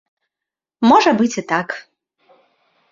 [0.93, 1.67] Можа быць і так.